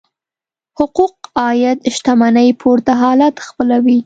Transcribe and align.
حقوق 0.79 1.13
عاید 1.43 1.79
شتمنۍ 1.95 2.49
پورته 2.61 2.93
حالت 3.03 3.35
خپلوي. 3.47 3.99